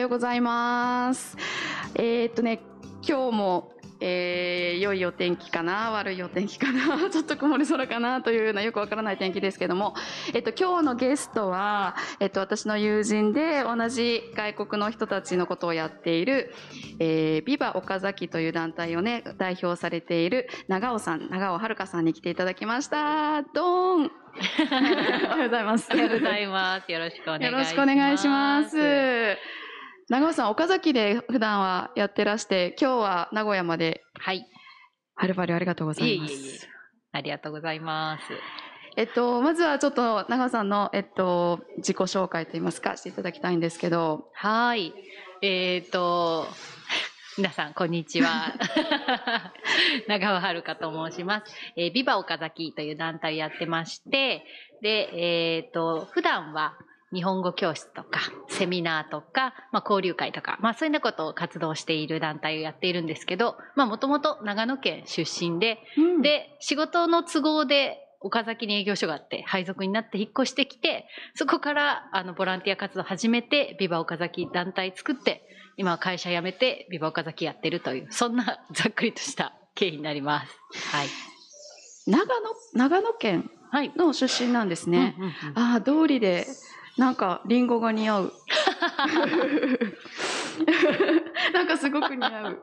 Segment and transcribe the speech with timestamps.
[0.00, 1.36] ようございます。
[1.94, 2.60] えーっとね、
[3.06, 9.94] 今日も、えー良いお天気かな悪いお天気かな ちょっと曇り空かなというようなよくわからない天気ですけども、
[10.32, 16.54] えっと、今日のゲストは、えっと、私の友人で同じ外国の人たちのことをやっている、
[16.98, 23.42] えービバ岡崎という団体をね、代表されている長尾さん、長尾遥さんに来ていただきました。
[23.42, 24.10] どーん
[25.26, 25.88] おはようございます。
[25.92, 26.90] おはようございます。
[26.90, 27.52] よろしくお願いします。
[27.52, 29.59] よろしくお願いします。
[30.10, 34.44] 長尾さん、岡崎で普段はやってらして、今日は名古屋まで、はい。
[35.14, 36.32] はるばるありがとうございます。
[36.32, 36.58] いえいえいえ
[37.12, 38.24] ありがとうございます。
[38.96, 44.92] えっと、まずはちょっと長尾さんの、えっと、自己紹介といいますか、していただきたいんですけど、はい。
[45.42, 46.48] えっ、と、
[47.38, 48.52] 皆さん、こんにちは。
[50.08, 51.54] 長尾遥と申します。
[51.76, 54.44] えービバ岡崎という団体をやってまして、
[54.82, 56.76] で、えっ、と、普段は
[57.12, 65.78] 日本語教室とか、セミナーとか、まあ、交流会とか、まあ、そういうようなことを活動している団体をやっているんですけど、まあ、もともと長野県出身で、
[66.22, 75.42] で、仕事の都合で岡崎に営業所があって、配属になって引っ越してきて、そこからあのボランティア活動を始めて、ビバ岡崎団体作って、
[75.76, 80.94] 今は会社辞めて、ビバ岡崎やってるという、そんな ざっくりとした経緯になります。
[80.94, 81.08] はい。
[82.06, 83.92] 長野、長野県はい。
[83.96, 85.14] の出身なんですね。
[85.18, 86.46] うんうんうんああ、通りで、
[87.00, 88.32] なんか、リンゴが似合う。
[91.54, 92.62] なんかすごく似合う。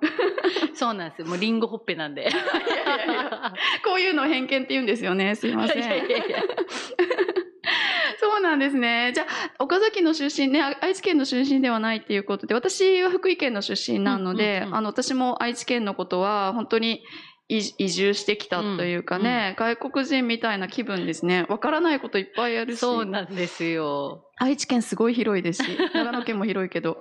[0.76, 1.28] そうなんですよ。
[1.28, 2.22] もうリンゴほっぺなんで。
[2.22, 5.34] いやいやいやこういうのを偏見って言うんですよね。
[5.34, 5.78] すいません。
[5.78, 6.44] いやいやいや
[8.20, 9.12] そうなんですね。
[9.16, 9.28] じゃあ、
[9.64, 17.02] 岡崎の出身ね、あ愛知県の出身ではないっていうことで、私は福井県の出身なので、うんうんうんあの、私も愛知県のことは、本当に
[17.50, 21.46] 移移住してきたというかね、外国人みたいな気分ですね。
[21.50, 22.80] わからないこといっぱいあるし。
[22.80, 24.26] そうなんですよ。
[24.36, 26.98] 愛知県すごい広いですし、長野県も広いけど。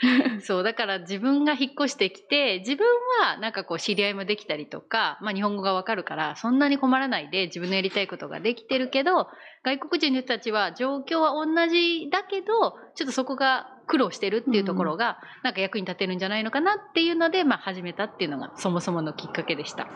[0.42, 2.86] そう、だから自分が引っ越してきて、自分
[3.20, 9.28] はなんかこう知り合いもできたりとか、まあ日本語がわかるから、そんなに困らないで自分のやりたいことができてるけど、
[9.62, 19.88] 外国人の人たちは状況は同じだけど、ちょっとそこが苦労してるっていうところが、なんか役に立てるんじゃないのかなっていうので、まあ始めたっていうのがそもそものきっかけでした。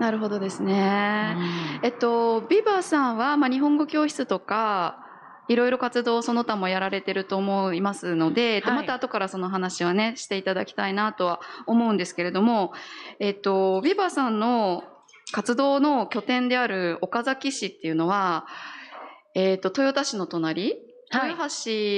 [0.00, 1.36] なるほどですね。
[1.82, 5.02] えっと、ビバさんは、まあ、日本語教室とか、
[5.48, 12.72] いろいろ活動をその他もやられてると思いますので、えっと、はいまた後からその話はね、していただきたいなとは思うんですけれども、
[13.20, 14.82] えっと、ビバさんの
[15.32, 18.46] 活動の拠点である岡崎市っていうのは、
[19.34, 21.48] えっと、豊田市の隣、はい豊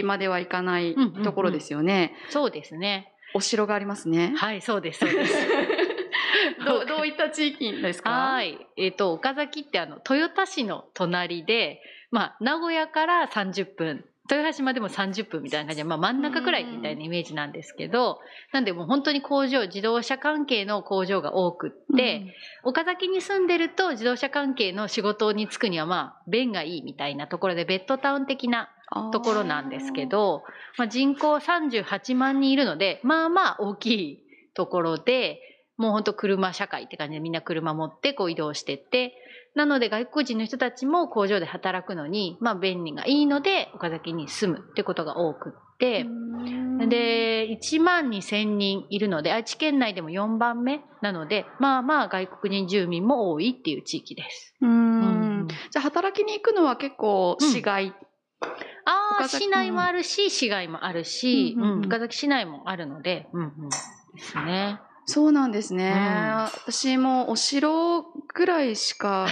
[0.03, 2.15] 橋までは行かないうんうんうんところですよね。
[2.31, 3.13] そうですね。
[3.35, 4.33] お城がありますね。
[4.37, 5.47] はい、そうです、そうです。
[6.65, 8.11] どうどういった地域ですか？
[8.11, 8.59] はい。
[8.77, 11.81] えっ、と、岡崎ってあの、豊田市の隣で、
[12.11, 18.21] まあ、名古屋から30分、豊橋までも30分みたいな感じで、まあ、真ん中くらいみたいなイメージなんですけど、
[18.53, 28.78] なんでもう本当に工場、自動車関係の工場が多くって、岡崎に住んでると自動車関係の仕事に就くにはまあ、便がいいみたいなところで、ベッドタウン的なうん
[29.13, 30.45] ところなんですけ、ど、
[30.77, 35.41] まあ、人口38万人いるので、まあまあ大きいところで、
[35.77, 39.15] もう本当車社会って感じでみんな車持ってこう移動してって、
[39.55, 46.07] なので外国人の人たちも工場で働くのに、まあ便利がいいので岡崎に住むってことが多くって、
[46.87, 54.55] で、1万2千人いるので、愛知県内でも4番目なので、まあまあ外国人住民も多いっていう地域です。
[54.61, 55.41] うーうん。
[55.45, 57.95] んじゃあ働きに行くのは結構市外、
[58.89, 63.77] ああ、市内もあるし、市外もあるし、うんうん岡崎市内もあるので、うんうん、で
[64.19, 64.81] すね。
[65.05, 66.73] そうなんですね、うん。
[66.73, 68.05] 私もお城
[68.35, 69.27] ぐらいしか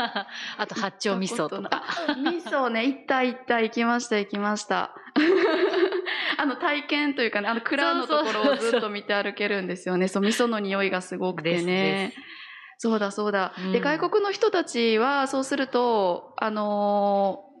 [0.58, 1.84] あと八丁味噌とか。
[2.08, 2.86] 味噌ね。
[2.86, 4.94] 行った行った行きました行きました。
[6.38, 10.08] あの体験というかねあの蔵のところをずっと見て歩けるんですよね。
[10.08, 12.14] そう味噌の匂いがすごくてね。
[12.78, 13.72] そうだそうだ、うん。
[13.72, 17.51] で外国の人たちはそうするとあのー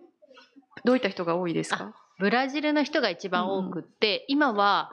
[0.84, 1.94] どういった人が多いですか？
[2.18, 4.92] ブラジルの人が一番多くって、今は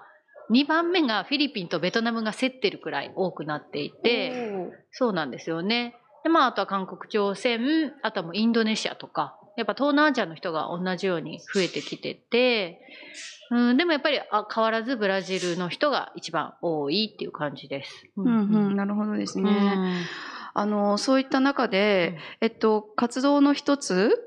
[0.51, 5.95] 2番目がフィリピンとベトナムが競ってるくらい多くなっていて、そうなんですよね。
[6.23, 12.81] で、まあ、あとは韓国、朝鮮、あとはもうインドネシアとか、やっぱ東南アジアの人が同じように増えてきてて、
[13.51, 18.07] うん、でもやっぱりあ変わらずブラジルの人が一番多いっていう感じです。
[18.15, 19.49] ううんうん、なるほどですね。
[19.51, 20.01] うん
[20.55, 24.17] あの、そういった中で、えっと、活動の一つ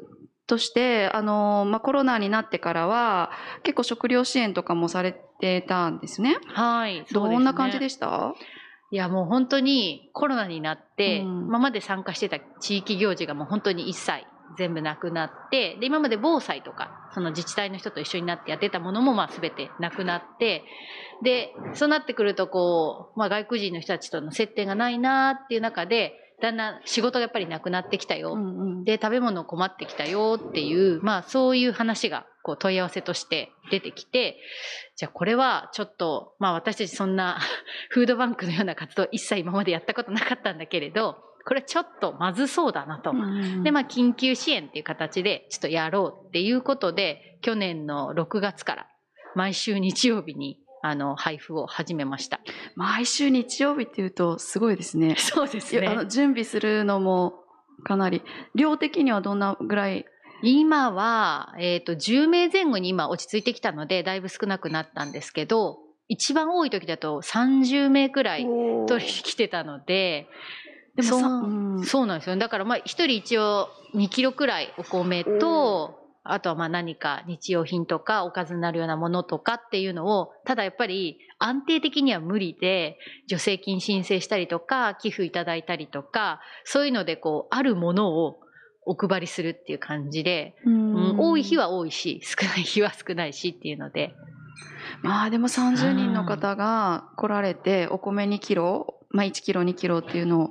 [0.53, 3.31] として、あの、まあ、コロナになってからは、
[3.63, 6.37] 結構食料支援とかもされてたんですね。
[6.49, 7.07] はい。
[7.11, 8.35] どんな感じでしした？
[8.91, 14.27] いや、もう本当にコロナになって、うん今まで参加してた地域行事がもう本当に一切
[14.59, 20.65] 全部なくなって、で、今まで防災とか、その自治体の人と一緒になってやってたものも、まあ全てなくなって、
[21.23, 26.13] で、そうなってくると、こう、まあ外国人の人たちとの接点がないなっていう中で、
[26.43, 28.33] だんだん仕事がやっぱりなくなってきたよ。
[28.35, 34.39] うんうんで、食べ物困ってきたよっていう、まあそういう話がこう問い合わせとして出てきて、
[34.97, 37.39] じゃあこれはちょっと、まあ私たちそんな
[37.91, 41.17] フードバンクのような活動一切今までやったことなかったんだけれど、
[41.47, 43.13] これちょっとまずそうだなと。
[43.13, 48.87] うんで、まあ緊急支援っていう形でちょっとやろうっていうことで、去年の6月から
[49.37, 52.41] 毎週日曜日にあの配布を始めました。
[52.75, 55.15] 毎週日曜日っていうとすごいですね。
[55.19, 57.45] そうですいやあの準備するのも
[57.85, 58.23] かなり
[58.55, 60.05] 量的にはどんなぐらい？
[60.45, 68.45] 今は、えっ、と、10名前後に今落ち着いてきたので、だいぶ少なくなったんですけど、一番多い時だと30名くらい
[68.89, 70.27] 取りに来てたので、
[70.97, 72.37] でもさそううんそうなんですよ。
[72.37, 82.99] だからまあ一人一応2キロくらいお米と、あとはまあ何か日用品とかおかずになるようなものとかっていうのを、ただやっぱり安定的には無理で、
[83.29, 88.39] 助成金申請したりとか、寄付いただいたりとか、そういうのでこう、あるものを
[88.85, 94.15] お配りするっていう感じで、うんうん多い日は多いし、少ない日は少ないしっていうので。
[95.03, 100.51] まあでも30人の方が来られてお米2キロ、まあ、1キロ2キロっていうのを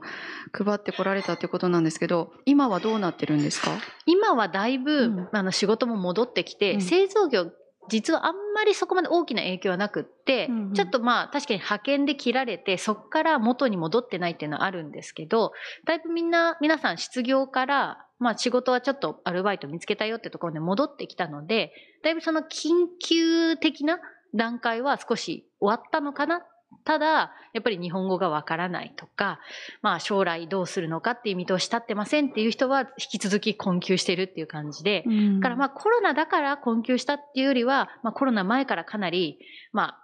[0.54, 3.72] 配ってこられたっていうことなんですけど今はどうなってるんですか？
[4.06, 5.30] 今はだいぶ、うん。
[5.32, 6.82] あの仕事も戻ってきて、うん。
[6.82, 7.52] 製造業
[7.90, 10.74] 実はあんまりそこまで大きな影響はなくって、うんうん。
[10.74, 15.52] ちょっとまあ確かに派遣で切られてそこから元に戻ってないっていうのはあるんですけど
[15.86, 21.74] だいぶみんな皆さん失業から、まあ、仕事はちょっとアルバイト見つけたよってところで戻ってきたので
[22.04, 24.00] だいぶその緊急的な
[24.36, 26.44] 段階は少し終わったのかな
[26.84, 29.40] ただ、やっぱり日本語がわからないとか、
[29.82, 35.04] まあ将来どうするのかっていう見通し立ってませんっていう人は引き続き困窮してるっていう感じで、
[35.36, 39.40] だからまあコロナだから困窮したっていうよりは、まあコロナ前からかなり、
[39.72, 39.98] まあ、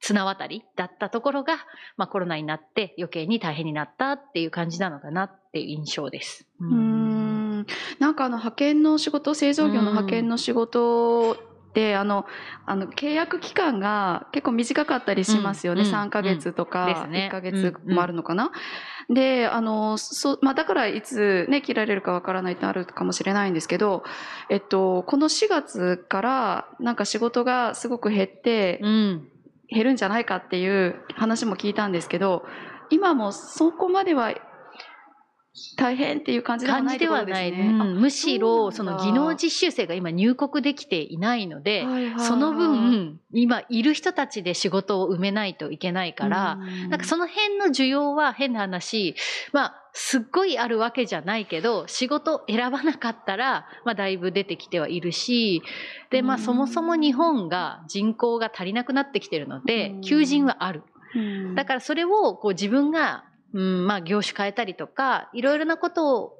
[0.00, 1.56] 綱渡りだったところが、
[1.96, 6.46] まあコロナになって余計に大変になったっていう感じなのかなっていう印象です。
[6.60, 7.66] うーん
[7.98, 11.36] なんかあの派遣の仕事製造業の派遣の仕事
[11.76, 12.24] ってあの
[12.64, 15.94] あの契約期間が結構短かったりしますよね、うんうん。
[15.94, 17.28] 3ヶ月とでかすね。
[17.28, 18.50] 1ヶ月もあるのかな。
[19.12, 24.02] であのそまあ、だからいつ、ね、切られるかわからないってあるかもしれないんですけど、
[24.48, 29.28] えっと、この4月からなんか仕事がすごく減ってうん。
[29.68, 32.44] 減るんじゃないかっていう話も聞いたんですけど
[32.88, 34.32] 今もそこまでは
[35.76, 37.50] 大変っていう感じではないではない。
[37.50, 37.68] ですね。
[37.68, 38.00] うん。
[38.00, 42.26] むしろ、その技能実習生が今入国できていないので、はいはい。
[42.26, 46.90] その分、今いる人たちで仕事を埋めないといけないから、うん。
[46.90, 49.14] なんかその辺の需要は変な話、
[49.52, 55.62] まあ、すっごいあるわけじゃないけど、仕事選ばなかったら、まあ、だいぶ出てきてはいるし、
[56.10, 56.42] で、まあ、うん。
[56.42, 60.82] そもそも日本が人口が足りなくなってきてるのでうん、求人はある。
[61.14, 61.54] うん。
[61.54, 63.24] だからそれをこう自分が、
[63.56, 66.32] うん、まあ業種変えたりとか、いろいろなことを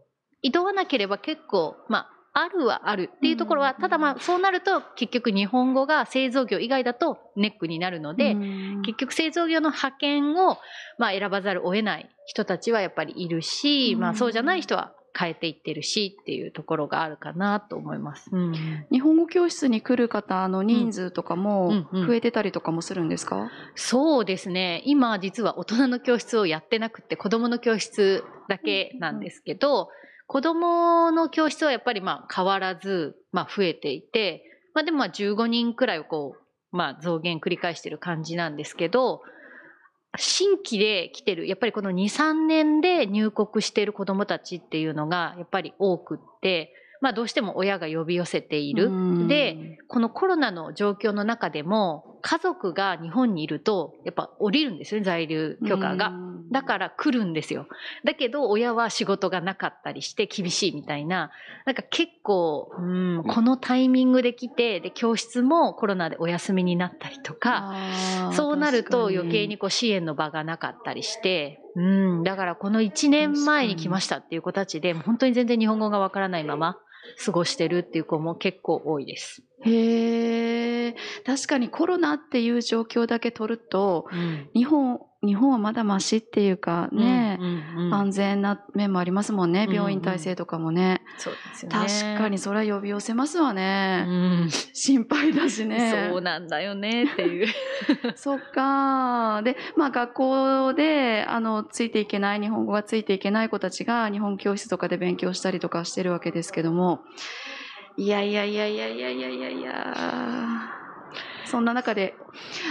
[0.44, 3.80] 挑わなければ結構、まあ、あるはあるっていうところは、うん。
[3.80, 8.82] ただまあそうなると結局日本語が製造業以外だとネックになるので、うん。
[8.82, 10.58] 結局製造業の派遣を、
[10.98, 14.00] まあ、選ばざるを得ない人たちはやっぱりいるし、うん。
[14.00, 18.28] まあそうじゃない人は変えていってるしっていうところがあるかなと思います。
[18.32, 18.54] うん。
[18.90, 22.00] 日本語教室に来る方の人数とかもうん。
[22.00, 22.06] うん。
[22.06, 24.82] 増えてたりとかもするんですか、そうですね。
[24.84, 29.88] 今実は大人の教室をやってなくて子供の教室だけなんですけど、
[30.26, 34.42] 子供の教室はやっぱりまあ変わらず、まあ増えていて、
[34.74, 39.22] まあでもまあ15人くらいをこう、まあ増減繰り返してる感じなんですけど、
[40.18, 48.86] 新規で来てる、やっぱりこの2、3年で入国している子供たちっていうのがやっぱり多くって、まあどうしても親が呼び寄せている。
[48.86, 56.08] うんで、このコロナの状況の中でも、家族が日本にいると、やっぱ降りるんですよね、在留許可が。
[56.08, 57.66] うんだから来るんですよ。
[58.04, 61.30] だけど、親は仕事がなかったりして厳しいみたいな、
[61.64, 67.74] なんか結構、うん、このタイミングで来て、で、教室もコロナでお休みになったりとか、
[68.32, 76.78] そうなると余計にこう支援の場がなかったりして、うん、だからこの1年前に来ましたっていう子たちで、本当に全然日本語がわからないまま
[77.24, 79.42] 過ごしてるっていう子も結構多いです。
[79.64, 89.64] へえ確かにコロナっていう状況だけ取るとうん日本日本はまだマシっていうかね、うんうんうん安全な面もありますもんね。
[89.64, 91.02] うんうん病院体制とかもね。
[91.18, 92.14] そうですよね。
[92.14, 94.02] 確かにそれは呼び寄せますわうね。
[94.02, 96.10] ん、心配だしね。
[96.10, 97.46] そうなんだよねっていう。
[98.16, 99.42] そっか。
[99.42, 107.00] で、まあ学校で、あの、ついていけない、日本語がついていけない子たちが日本教室とかで勉強したりとかしてるわけですけども、
[107.96, 110.85] いやいやいやいやいやいやいやいや
[111.46, 112.14] そんな中で、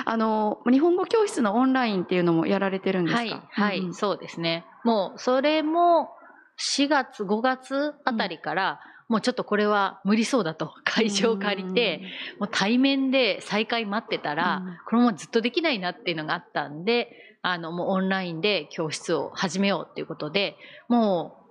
[0.05, 3.20] あの、日本語教室のオンラインっていうのもやられてるんですか？
[3.20, 4.65] はい、はい、うんそうですね。
[4.84, 6.10] もう、それも、
[6.58, 12.01] 4月、5月あたりから、もうちょっとこれは無理そうだと、会場を借りて、、
[12.39, 14.77] もう対面で再開待ってたら、うん。
[14.86, 17.10] これもうずっとできないなっていうのがあったんで、
[17.41, 21.45] あの、もうオンラインで教室を始めようっていうことで、もう、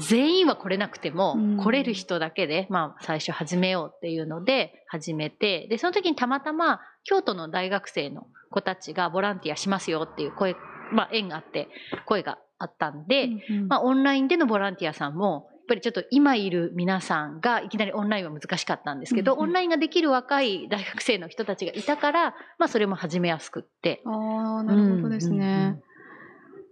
[0.00, 10.56] 全員は来れなくても、うん来れる人だけで、まあ、最初始めようっていうので、始めて、で、その時にたまたま、京都の大学生の子たちがボランティアしますよっていう声、
[10.92, 11.68] まあ、縁があって、
[12.04, 24.00] 声があったんで、うんうんまあ、オンラインでのボランティアさんも、やっぱりちょっと今いる皆さんがいきなりオンラインは難しかったんですけど、うんうんオンラインができる若い大学生の人たちがいたから、まあそれも始めやすくって。
[24.06, 25.80] ああ、なるほどですね。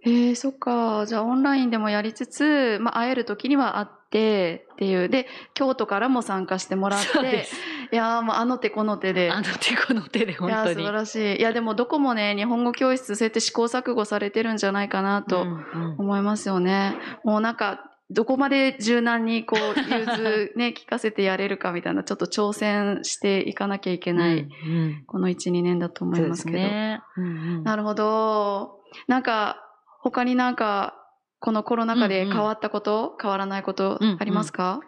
[0.05, 1.05] えー、そっか。
[1.07, 5.09] じゃあオンラインでもやりつつ、まあ会える時には会ってっていう。
[5.09, 7.55] で、京都からも参加してもらって、そうです。
[7.91, 9.31] いやーもうあの手この手で。
[9.31, 10.85] あの手この手でいやー素本当に。
[10.85, 11.39] 晴らしい。
[11.39, 16.95] いやでもどこもね、日本語教室そうやって試行錯誤されてるんじゃないかなとうんうん思いますよね。
[17.23, 26.57] もうなんか、どこまで柔軟にこう、融通ね、 聞かせてやれるかみたいな、ちょっと挑戦していかなきゃいけない、うんうんこの1、2年だと思いますけど。
[26.59, 27.01] ね。
[27.17, 27.27] うんう
[27.61, 28.79] んなるほど。
[29.07, 29.64] なんか、
[30.05, 30.93] 他になんか、
[31.39, 34.17] このコロナ禍で変わったこと、変わらないことうんうん。
[34.19, 34.79] ありますか、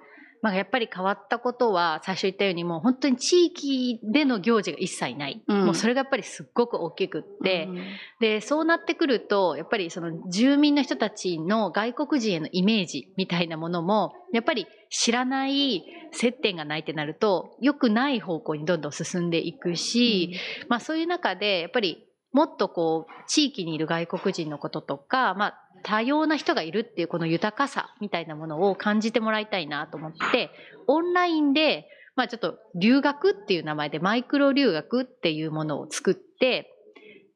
[0.43, 5.43] まあやっぱり変わったことは、最初言ったようにもう本当に地域での行事が一切ない。
[5.47, 5.65] うん。
[5.65, 7.83] もうそれがやっぱりすっごく大きくって、うん
[8.19, 22.06] で、そうなってくると、やっぱりその住民の人たちの外国人へのイメージみたいなものも、やっぱり知らない接点がないってなると、良くない方向にどんどん進んでいくし、まあそういう中で、やっぱり
[22.38, 30.51] もっとこう、地域にいる外国人のこととか、まあ多様な人がいるっていうこの豊かさみたいなものを感じてもらいたいなと思って、
[30.86, 36.72] オンラインで、まあちょっと留学っていう名前でマイクロ留学っていうものを作って、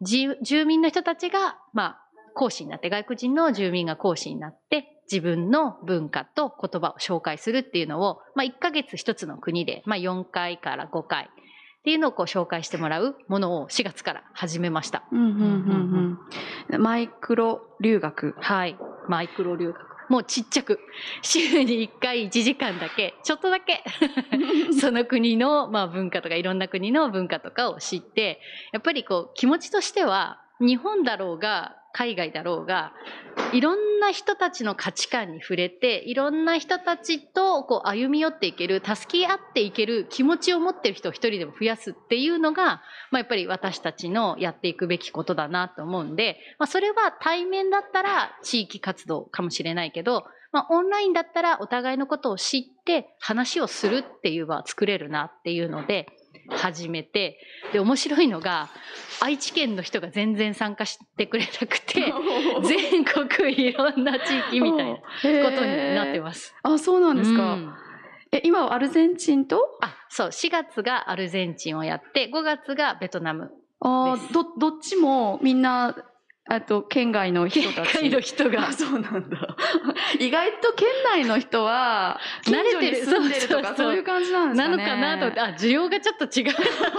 [0.04, 2.02] 住民の人たちが、まあ、
[2.36, 11.30] 講師になって、外国人の住民が講師になって、自分の文化と言葉を紹介するっていうのを、まあ、1ヶ月一つの国で、まあ、4回から5回
[11.82, 15.04] っていうのをこう紹介してもらうものを4月から始めました。
[16.78, 18.36] マイクロ留学。
[18.40, 18.78] はい。
[19.08, 19.92] マイクロ留学。
[20.08, 20.80] もうちっちゃく、
[21.22, 23.84] 週に1回1時間だけ、ちょっとだけ、
[24.80, 28.42] その国の、まあ、文化とかいろんな国の文化とかを知って、
[28.74, 32.94] やっぱりこう気持ちとしては、日本だろうが、海外だろうが、
[33.52, 56.08] いろんな人たちの価値観に触れて、いろんな人たちとこう歩み寄っていける、助け合っていける気持ちを持ってる人を一人でも増やすっていうのが、まあ、やっぱり私たちのやっていくべきことだなと思うんで、まあ、それは対面だったら地域活動かもしれないけど、まあ、オンラインだったらお互いのことを知って話をするっていう場を作れるなっていうので
[56.50, 57.40] 始めて、
[57.74, 58.70] で、面白いのが、
[59.22, 62.14] 愛知県の人が全然参加してくれなくて、
[62.64, 65.02] 全国いろんな地域みたいなこ
[65.56, 66.22] とになってす。
[66.22, 66.56] ます。
[66.64, 67.54] あ、そうなんですか。
[67.54, 67.74] うん
[68.34, 69.78] え、今はアルゼンチンと？
[69.82, 73.52] あ、そう、4月がアルゼンチンをやって、5月がベトナム。
[73.82, 75.96] あーど、どっちもみんな、
[76.50, 78.00] あと、県外の人たち。
[78.00, 78.72] 海の人があ。
[78.74, 79.56] そうなんだ。
[80.20, 84.78] 意外と県内の人は、慣れてる住んでるとか、そういう感じなんですかね。
[84.78, 86.48] なのかなと思って、あ、需要がちょっと違う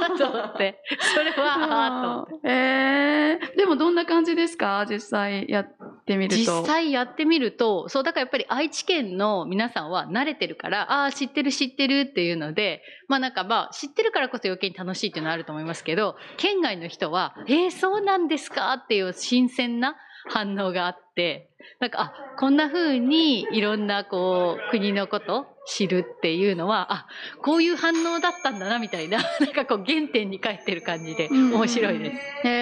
[0.00, 0.80] なと思って。
[1.14, 2.48] それは、あーと思って。
[2.48, 4.86] えー、でもどんな感じですか？
[4.88, 5.66] 実際やっ
[6.04, 6.60] てみると。
[6.60, 19.96] 実際やってみると、そう、だからやっぱり愛知県の皆さんは慣れてるから、ああー、知ってる知ってるっていうので、まあなんかまあ、知ってるからこそ余計に楽しいっていうのはあると思いますけど、県外の人は、えー、そうなんですかっていう新鮮な
[20.28, 27.06] 反応があって、なんか、あ、こんな風にいろんなこう、国のこと知るっていうのは、あ、
[27.42, 32.16] こういう反応だったんだなみたいな、 なんかこう原点に帰ってる感じで面白いです。
[32.16, 32.61] へえ、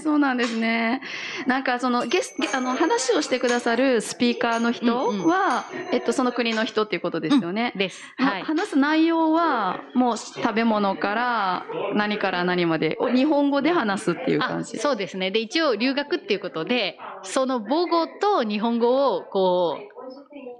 [0.00, 1.00] そうなんですね。
[1.46, 7.72] なんかそのゲスあの話をしてくださるスピーカーの人は、うんうんえっとその国の人っていうことですよね。
[7.76, 8.02] です。
[8.16, 8.42] ははい。
[8.42, 14.78] 話す内容はもう食べ物から何から何までお日本語で話すっていう感あじ。
[14.78, 15.30] そうですね。
[15.30, 19.94] で、一応留学っていうことで、その母語と日本語をこう、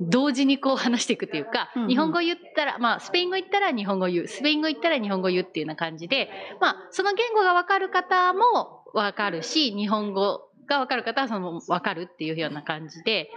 [0.00, 13.28] 同時にこう話していくっていうか、うんうん日本語言ったら、まあ、スペイン語言ったら日本語言う、スペイン語言ったら日本語言うっていうような感じで、まあ、その言語がわかる方も、わかるし、日本語がわかる方はそのわかるっていうような感じで。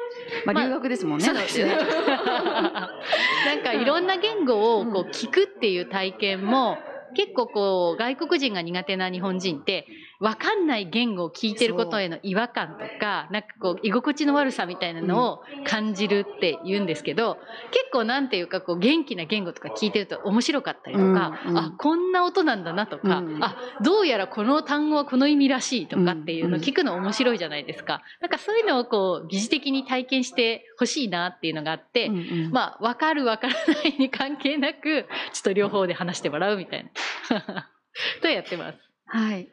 [0.46, 1.26] まあ、留学ですもんね。
[1.26, 1.76] そうですね。
[1.76, 6.78] なんかいろんな言語をこう聞くっていう体験も、
[7.16, 9.88] 結構こう外国人が苦手な日本人って
[10.20, 17.38] 分かんない言語を聞いてることへの違和感とかなんかこう居心地の悪さみたいなのを感じるって言うんですけど、
[17.72, 28.02] 結構なんていうかこう元気な言語とか聞いてると面白かったりとか、うんうんあこんな音なんだなとか、うんあどうやらこの単語はこの意味らしいとかっていうのを聞くの面白いじゃないですか。
[28.22, 32.20] なんかそういうのをこう疑似的に体験してほしいなっていうのがあって、うんう
[32.50, 36.84] んまあ、わかるわからないに関係なく、ちょっと両方で話してもらうみたい
[37.30, 37.70] な。
[38.22, 38.87] とやってます。
[39.08, 39.50] はい。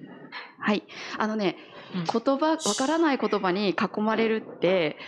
[0.59, 0.87] はい。
[1.19, 1.57] あのね、
[1.95, 4.99] うん言葉、わからない言葉に囲まれるって、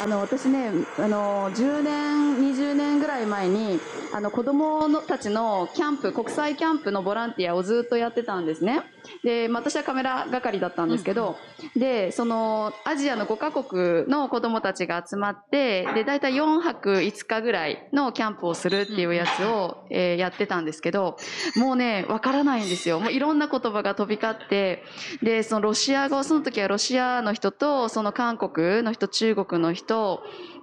[0.00, 3.78] あの、私ね、あの、10年、20年ぐらい前に、
[4.12, 8.82] あの、子供のたちのキャンプ、国際キャンプのボランティアをずっとやってたんですね。
[9.22, 11.36] で、まあ私はカメラ係だったんですけど、
[11.76, 21.16] で、その、アジアの5カ国の子供たちが集まって、で、大体4泊5日ぐらいのキャンプをするっていうやつを、えーやってたんですけど、
[21.56, 23.00] もうね、わからないんですよ。
[23.00, 24.84] もういろんな言葉が飛び交って、
[25.22, 29.81] で、そのロシア語、その時はロシアの人と、その韓国の人、中国の人、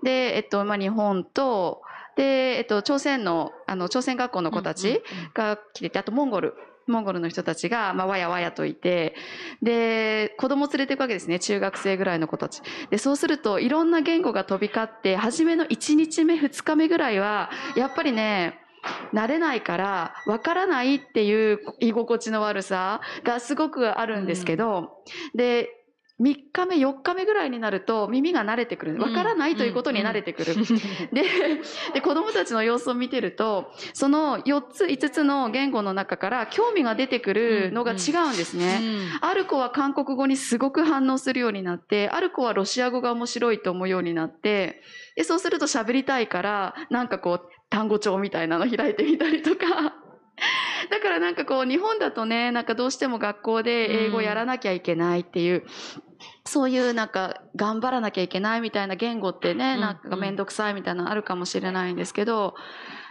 [0.03, 1.81] で、えっと、まあ、日本と、
[2.15, 5.01] で、えっと、朝鮮の、あの、朝鮮学校の子たち
[5.33, 6.53] が来てて、あとモンゴル、
[6.88, 9.15] モンゴルの人たちが、まあ、わやわやといて、
[9.61, 11.39] で、子供連れていくわけですね。
[11.39, 12.61] 中学生ぐらいの子たち。
[12.89, 18.59] で、そうすると、いろんな言語が飛び交って、初めの1日目、2日目ぐらいは、やっぱりね、
[19.13, 25.03] 慣れないから、わからないっていう居心地の悪さがすごくあるんですけど、
[25.35, 25.69] で、
[26.19, 28.99] 3日目、4日目ぐらいになると耳が慣れてくる。
[28.99, 30.53] わからないということに慣れてくる。
[31.13, 31.23] で、
[31.93, 38.81] で、子供たちの様子を見てると、その4つ、5つの言語の中から興味が出てくるのが違うんですね。
[39.21, 44.81] ある子は韓国語にすごく反応するようになって、ある子はロシア語が面白いと思うようになって、
[45.15, 49.95] で、そうすると喋りたいから、なんかこう、単語帳みたいなの開いてみたりとか、
[50.89, 55.65] だからなんかこう、日本だとね、なんかどうしても学校で英語やらなきゃいけないっていう、
[56.46, 59.81] そういうなんか頑張らなきゃいけないみたいな言語ってね、うん。
[59.81, 62.55] なんかめんどくさいみたいなのあるかもしれないんですけど、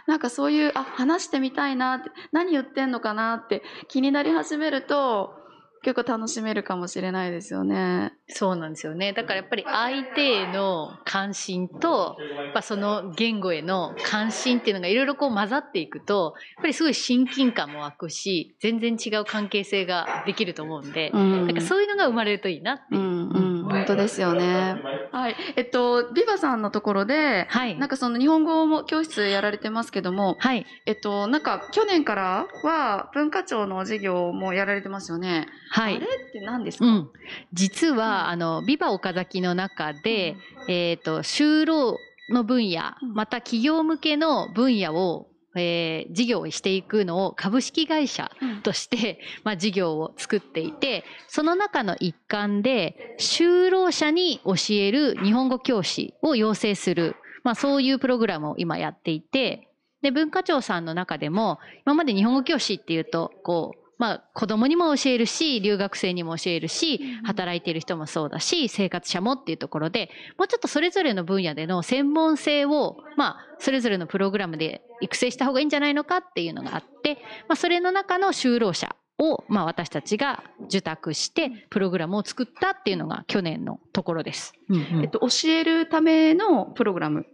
[0.07, 5.38] なんかそういう、あ、話してみたいなって、何言ってんのかなって気になり始めると、
[5.81, 8.13] 結構楽しめるかもしれないですよね。
[8.27, 9.13] そうなんですよね。
[9.13, 23.03] だからやっぱり相手への関心と、やっぱその言語への関心っていうのがいろいろこう混ざっていくと、やっぱりすごい親近感も湧くし、全然違う関係性ができると思うんで、うんかそういうのが生まれるといいなっていうう。
[23.03, 24.75] んうん、本当ですよね。
[25.11, 25.35] はい。
[25.55, 27.77] えっと、ビバさんのところで、はい。
[27.77, 30.65] なんかその日本語も教室やられてますけども、はい。
[30.85, 35.47] えっと、なんか去年からは文化庁の授業もやられてますよね。
[35.71, 36.05] はいあれ。
[36.05, 37.09] って何ですか、うん。
[37.53, 40.35] 実は、あの、ビバ岡崎の中で、
[40.67, 41.97] えっ、と、就労
[42.29, 48.61] の分野うん、また企業向けの分野を、えー事業をしていくのを株式会社うん。
[48.61, 59.69] として、 まあ、事業を作っていて、その中の一環で、就労者に教える日本語教師を養成する、まあ、そういうプログラムを今やっていて、
[60.01, 77.15] で、文化庁さんの中でも、今まで日本語教師っていうと、こう、まあ、子供にも教えるし、留学生にも教えるしうん、働いている人もそうだし、生活者もっていうところで、もうちょっとそれぞれの分野での専門性を、まあ、それぞれのプログラムで育成した方がいいんじゃないのかっていうのがあって、
[77.47, 84.53] まあ、それの中の就労者を、まあ、私たちが受託して、プログラムを作ったっていうのが去年のところです。
[85.01, 87.25] えっと、教えるためのプログラム。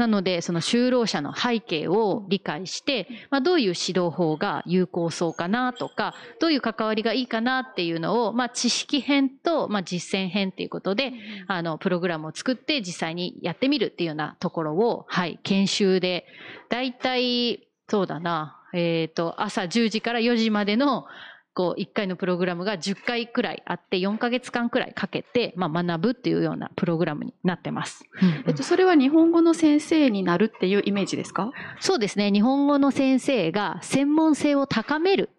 [0.00, 11.12] なので、その就労者の背景を理解して、まあ、どういう指導法が有効そうかなとか、どういう関わりがいいかなっていうのを、まあ、知識編と、まあ、実践編っていうことで、
[11.48, 16.24] あの、プログラムを作って実際にやってみるっていうようなところを、はい、研修で、
[16.70, 21.04] だいたい、そうだな、えっ、と、朝10時から4時までの、
[21.52, 28.04] こう、1回のプログラムが10回くらいあって、4ヶ月間くらいかけて、まあ、学ぶっていうようなプログラムになってます。
[28.46, 31.50] えっと、それは日本語の先生になるっていうイメージですか？
[31.80, 32.30] そうですね。
[32.30, 35.30] 日本語の先生が専門性を高める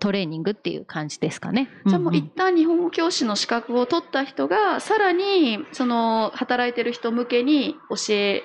[0.00, 1.70] トレーニングっていう感じですかね。
[1.86, 8.42] じゃあもううん一旦日本語教師の資格を取った人が、さらに、その、働いてる人向けに教え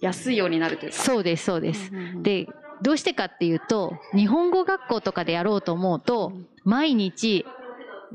[0.00, 0.96] やすいようになるというか。
[0.96, 1.90] そうです、そうです。
[1.92, 2.48] うんうんうん、で、
[2.82, 6.32] どうしてかっていうと、日本語学校とかでやろうと思うと、
[6.64, 7.46] 毎日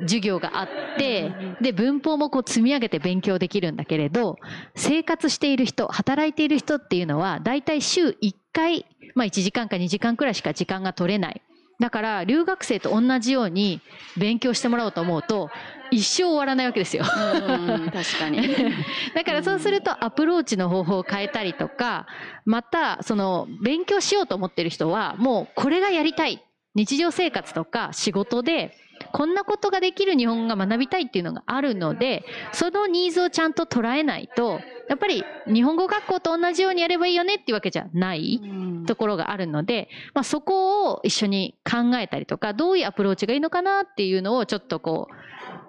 [0.02, 4.38] 授業があって、で、文法もこう積み上げて勉強できるんだけれど、
[4.76, 11.42] 生活している人、働いている人っていうのは、だいたい週1回、まあ1時間か2時間くらいしか時間が取れない。
[11.80, 13.82] だから留学生と同じように
[14.18, 15.50] 勉強してもらおうと思うと
[15.92, 17.04] 一生終わらないわけですよ。
[17.04, 18.42] うん確かに。
[19.16, 22.08] だからそうするとアプローチの方法を変えたりとか、
[22.46, 26.44] またその勉強しようと思ってる人はもうこれがやりたい。
[26.76, 28.78] 日常生活とか仕事で
[29.12, 38.42] こんなことができる日本語が学びたいっていうのがあるので、そのニーズをちゃんと捉えないと、やっぱり日本語学校と同じようにやればいいよねっていうわけじゃない
[38.86, 45.16] ところがあるので、まあ、そこを一緒に考えたりとか、どういうアプローチがいいのかなっていうのをちょっとこう、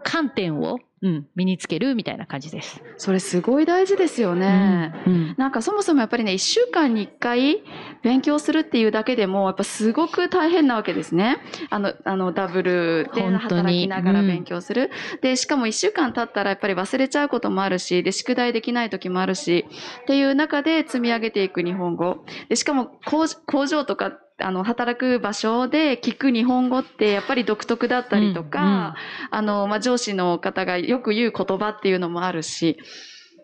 [0.05, 2.83] 観点を、うん、身につけるみたいな感じです。
[2.97, 4.93] それすごい大事ですよね。
[5.07, 7.63] うんうんなんかそもそもやっぱりね、1週間に1回
[8.03, 11.39] 勉強するっていうだけでも、やっぱすごく大変なわけですね。
[11.71, 14.91] あの、あの、ダブルで働きながら勉強する。
[15.23, 19.67] で、しかも1週間経ったらやっぱり忘れちゃうこともあるし、で、宿題できない時もあるし、
[20.03, 22.25] っていう中で積み上げていく日本語。
[22.49, 28.95] で、しかも工工場とか、あの、働く場所で聞く日本語ってやっぱり独特だったりとか、
[29.31, 32.79] あの、まあ、上司の方がよく言う言葉っていうのもあるし、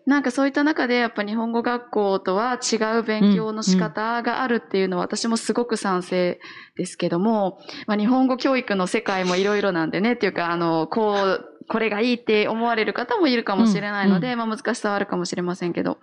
[0.05, 6.39] なんかそういった中でやっぱ日本語学校とは違う勉強の仕方があるっていうのは私もすごく賛成
[6.77, 15.97] ですけども、まあ、日本語教育の世界もいろいろなんでねっていうか、あの、こう、これがいいって思われる方もいるかもしれないので、まあ難しさはあるかもしれませんけど。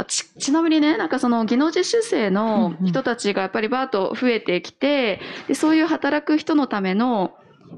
[0.00, 7.34] あちちなみにね、なんかその技能実習生の人たちがやっぱりバーッと増えてきて、でそういう働く人のための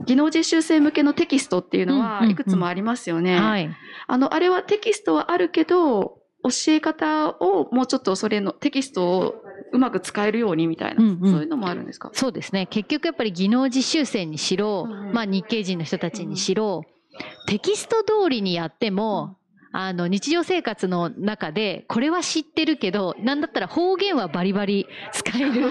[0.07, 3.39] 技能実習生向けのテキストっていうのうんうんうんはいくつもありますよね。
[3.41, 3.71] はい。
[4.07, 9.35] あの、あれはテキストはあるけど、教え方をもうちょっとそれのテキストを
[9.73, 12.11] うまく使えるようにみたいな、うんうんそういうのもあるんですか？
[12.13, 12.67] そうですね。
[12.67, 16.83] 結局やっぱり技能実習生にしろ、うんうんまあ日系人の人たちにしろ、
[17.47, 19.37] テキスト通りにやっても、
[19.73, 25.71] あの日常生活の中でこれは知ってるけどなんだったら方言はバリバリ使える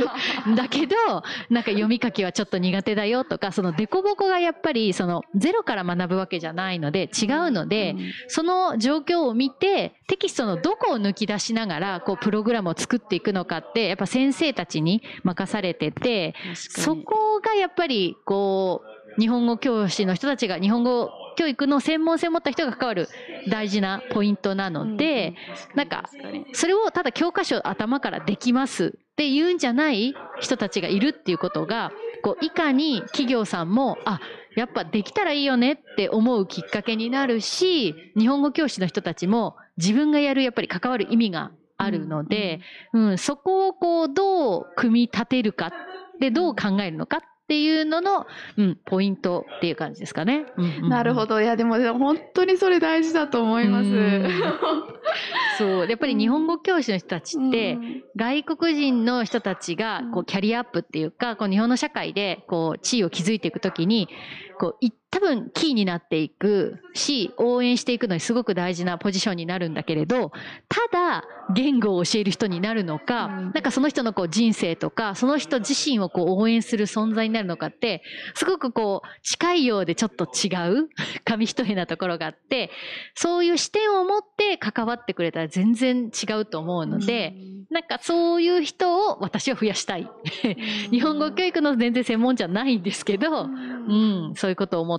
[0.51, 0.95] んだけど
[1.49, 7.95] なんか読み書きはちょっと苦手だよとかその凸凹がやっぱりそのゼロから学ぶわけじゃないので違うので、
[8.27, 18.81] その状況を見てテキストのどこを抜き出しながらこうプログラムを作っていくのかってやっぱ先生たちに任されててそこがやっぱりこ
[19.17, 23.08] う日本語教師の人たちが日本語教育の専門性を持った人が関わる
[23.47, 25.36] 大事なポイントなので、
[25.73, 26.10] なんか
[26.52, 34.19] それをただ教科書頭からできますって言うんじゃない人たちがいるっていうことがこういかに企業さんもあ
[34.58, 42.60] やっぱできたらいいよねって思うきっかけになるし日本語教師の人たちも自分がやるやっぱり関わる意味があるので、
[42.91, 45.71] うんそこをこうどう組み立てるか
[46.19, 50.45] でどう考えるのかっていうのの、うん、ポイントっていう感じですかね。
[50.83, 51.29] なるほど。
[51.29, 53.89] どいやでもでも本当にそれ大事だと思います。
[53.89, 54.29] うん。
[55.57, 55.89] そう。
[55.89, 58.03] やっぱり日本語教師の人たちって、うん。
[58.15, 64.09] 外国人の人たちがこうキャリアアップっていうかこう日本の社会でこう地位を築いていくときに
[64.59, 70.31] こうい多分キーになっていくし応援していくのにすごく大事なポジションになるんだけれど
[70.67, 78.03] ただ言語を教える人になるのか、うんなんかその人のこう人生とかその人自身をこう応援する存在になるのかって
[78.35, 80.89] すごくこう近いようでちょっと違う
[81.25, 82.69] 紙一重なところがあって
[83.15, 87.33] そういう視点を持って関わってくれたら全然違うと思うので。
[87.71, 90.09] なんかそういう人を私は増やしたい。
[90.89, 94.98] 日本語教育の全然専門じゃないんですけど、うん、そういうことを思っ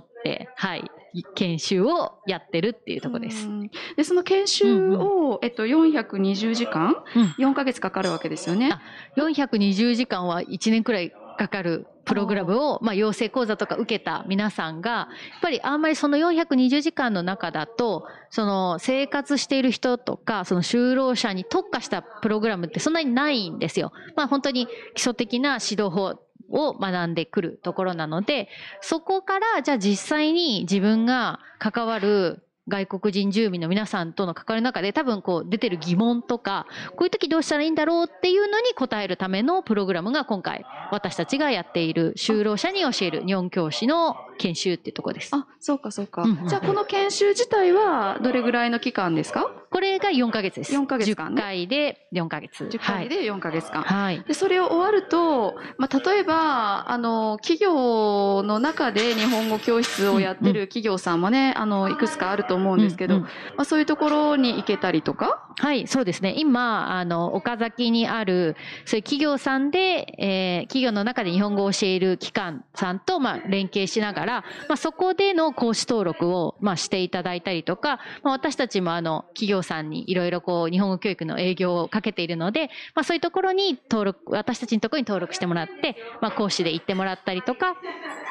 [0.55, 0.91] はい、
[1.35, 3.47] 研修をやってるっていうところです。
[3.47, 8.81] うんでその研修を、えっと、420時間、うん4ヶ月かかるわけですよねあ。
[9.17, 15.07] 420時間は1年くらいかかるプログラムを、まあ、養成講座とか受けた皆さんが、やっ
[15.41, 23.91] ぱりあんまりその420時間の中だと、その生活している人とか、その就労者に特化したプログラムってそんなにないんですよ。
[24.15, 26.19] まあ本当に基礎的な指導法
[26.51, 28.49] を学んでくるところなので、
[28.81, 45.29] そこからじゃあ実際に自分が関わる外国人住民の皆さんとの関わりの中で多分こう出てる疑問とか、こういう時どうしたらいいんだろうっていうのに答えるためのプログラムが今回私たちがやっている就労者に教える日本教師の研修ってところです。
[45.33, 49.51] あそうかそうか、うんじゃあこの研修自体はどれぐらいの期間ですか？
[49.71, 50.73] これが4ヶ月です。
[50.75, 52.65] 4ヶ月間ね10回で4ヶ月。
[52.65, 54.15] 10回で4ヶ月間、はい。
[54.17, 54.23] はい。
[54.27, 66.33] でそれを終わると、まあ、例えばあの企業の中で日本語教室をやってる企業さんもね、あのいくつかあると思うんですけど、うんうんまあ、そういうところに行けたりとか、はい、そうですね。
[66.37, 87.75] 今、あの、岡崎にある、そういう企業さんで、えー企業の中で日本語を教える機関さんと、まあ、連携しながから、まあ、そこでの講師登録を、まあ、していただいたりとか、まあ、私たちもあの企業さんにいろいろこう日本語教育の営業をかけているので、まあ、そういうところに登録私たちのところに登録してもらって、まあ、講師で行ってもらったりとか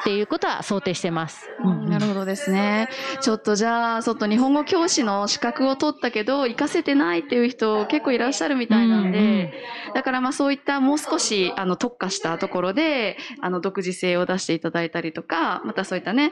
[0.01, 1.49] っていうことは想定してます。
[1.63, 2.89] うんなるほどですね。
[3.21, 9.51] ちょっとじゃあ、ちょっと日本語教師の資格を取ったけど、活かせてないっていう人結構いらっしゃるみたいなんで、うんうん
[9.93, 16.31] だからまあそういったもう少しあの特化したところで、あの独自性を出していただいたりとか、またそういったね、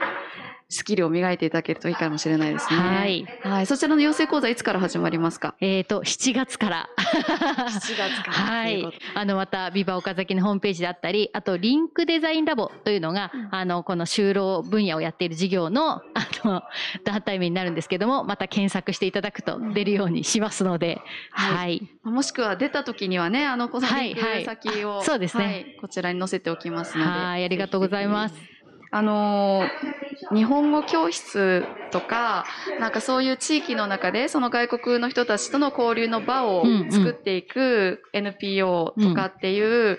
[0.70, 2.78] スキルを磨いていただけるといいかもしれないですね。
[2.78, 3.26] はい。
[3.42, 3.66] はい。
[3.66, 5.56] そちらの養成講座いつから始まりますか？
[5.60, 6.88] えっ、と、7月から。
[6.96, 8.86] 7月からはい。
[9.14, 16.02] あの、また、ビバ岡崎のホームページであったり、あと、リンクデザインラボというのが、うんあの、この就労分野をやっている事業の、あ
[16.44, 16.62] の、
[17.04, 21.00] 団体名になるんですけども、また検索していただくと出るようにしますので、
[21.32, 21.90] はいはい。
[22.04, 27.10] もしくは出た時にはね、あの、このリンクはいはい先を、あそうですねはいこちらに載せておきますので。
[27.10, 28.59] はい、ありがとうございます。
[28.90, 30.00] あのー
[30.32, 32.44] 日本語教室とか、
[32.78, 39.98] なんかそういう地域の中で、その外国の人たちとの交流の場を作っていく NPO とかっていう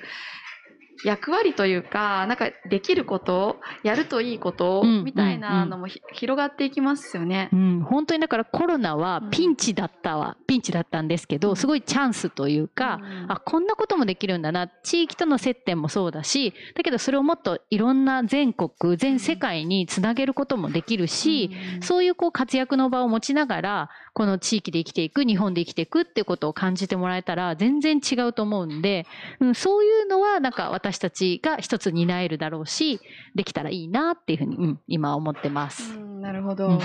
[1.04, 7.50] 役割というか、なんかできること、やるといいことうんみたいなのもひ広がっていきますよね。
[7.52, 7.56] う。
[7.56, 13.32] ん、本当にだからコロナはピンチだったわ、ピンチだったんですけど、すごいチャンスというか、うん。
[13.32, 14.68] あ、こんなこともできるんだな。
[14.68, 21.82] 地域との接点もそうだし、だけどそれをもっといろんな全国、全世界につなげることもできるし、うん。
[21.82, 29.06] そういうこう活躍の場を持ちながら、この地域で生きていく、日本で生きていくってことを感じてもらえたら全然違うと思うんで、
[29.40, 33.00] うん、そういうのはなんか私たちが一つ担えるだろうし、
[33.36, 35.94] できたらいいなっていうふうに、うん、今思ってます。
[35.94, 36.68] うんなるほど。
[36.68, 36.80] うんうん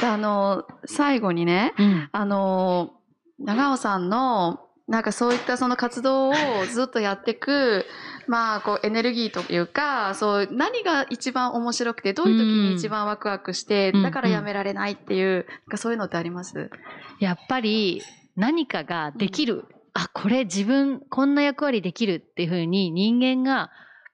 [0.00, 2.08] であの、最後にね、うん。
[2.12, 2.92] あの、
[3.38, 6.34] 長尾さんの、なんかそういったその活動を
[6.72, 7.84] ずっとやっていく、
[8.26, 14.02] まあ、こう、エネルギーというか、そう、何が一番面白くて、どういう時に一番ワクワクして、うん。
[14.02, 16.70] だからやめられないっていう、なんかそういうのってあります？
[17.18, 18.00] やっぱり
[18.36, 23.70] 何かができる、あこれ自分こんな役割できるっていうふうに人間が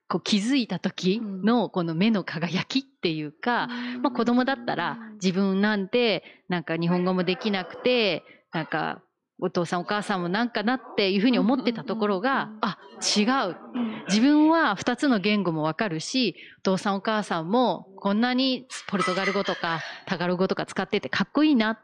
[0.08, 3.68] こう気づいた時のこの目の輝きっていうか、
[4.02, 9.02] まあ、子供だったら自分なんてなんか日本語もできなくてなんか
[9.38, 12.78] お父さんお母さんもなんかなっていうふうに思ってたところが、あ
[13.16, 13.56] 違う。
[14.08, 21.80] 自分は2つの言語もわかるしお父さんお母さんもこんなにポルトガル語とかタガログ語とか使っててかっこいいな。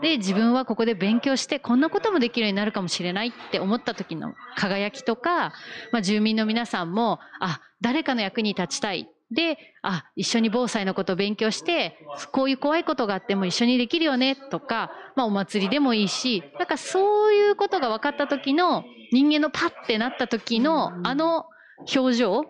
[0.00, 5.52] で自分はここで勉強してこんなこともできるようになるかもしれないって思った時の輝きとか、
[5.92, 11.98] まあ、住民の皆さんもあ誰かの役に立ちたいであ一緒に防災のことを勉強して
[12.30, 21.06] こういう怖いことがあっても一緒にできるよねとか、まあ、お祭りでもいいしなんかそういうことが分かった時の人間のパッてなった時のうん。
[21.06, 21.46] あの
[21.94, 22.42] 表情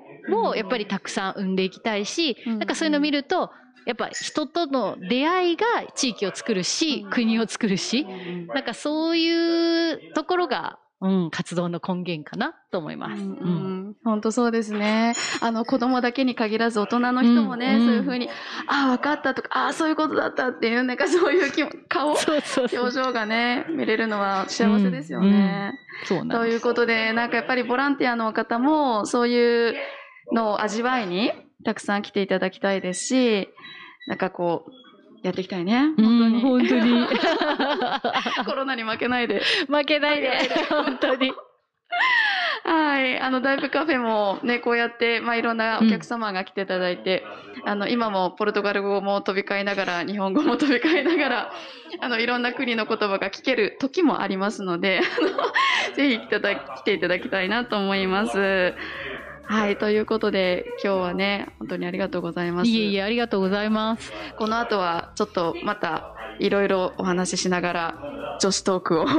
[0.45, 2.59] をやっぱりたくさん生んでいきたいしうん。
[2.59, 3.51] なんかそういうのを見ると
[3.87, 7.11] やっぱ人との出会いが地域を作るしうん。
[7.11, 8.47] 国を作るしうん。
[8.49, 13.23] なんかそういうところが、うん、活動の根源かなと思います。
[13.23, 13.45] うんうんう
[13.91, 15.15] ん、本当そうですね。
[15.43, 18.31] あの子供だけに限らず大人の人もね、うんそういうふうに、
[18.67, 25.75] ああ、分かったとか、ああ、そういうことだったっていう、なんかそういう気も顔、そうそうそう表情がね、見れるのは幸せですよね。
[26.05, 29.75] そうなんですということで、なんかやっぱりボランティアの方も、そういう
[30.33, 31.31] のを味わいに、
[31.65, 33.49] たくさん来ていただきたいですし、
[34.07, 34.86] なんかこう、
[35.27, 35.93] やっていきたいね。
[35.97, 36.35] 本当に。
[36.35, 37.07] うん本当に
[38.47, 39.43] コロナに負けないで。
[39.69, 40.31] 負けないで
[40.69, 41.33] 本当に
[42.65, 43.21] はい。
[43.21, 47.23] あの、ダイブカフェもね、こうやって、まあ、いろんなお客様が来ていただいて、
[47.65, 51.53] あの、今もポルトガル語も飛び交いながら、日本語も飛び交いながら、
[52.01, 55.01] あの、いろんな国の言葉が聞ける時もありますので、
[55.95, 58.75] ぜひ来ていただ来ていただきたいなと思います。
[59.49, 59.79] はい。
[59.79, 62.69] ということで、今日はね、本当にありがとうございます。
[62.69, 67.95] いえいえありがとうございますこの後は、ちょっとまた、いろいろお話ししながら、
[68.41, 69.07] 女子トークを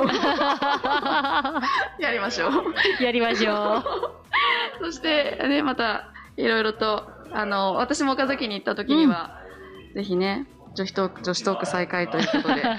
[1.99, 3.03] やりましょう。
[3.03, 3.83] やりましょ
[4.81, 9.39] う そして、ね、また、いろいろと、あの、私も岡崎に行った時には、
[9.95, 12.77] ぜひね、女子トーク、女子トーク再開ということで、 や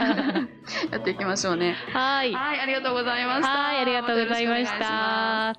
[0.99, 1.75] っていきましょうね。
[1.93, 3.49] はいはい、ありがとうございました。
[3.49, 5.55] はいありがとうございました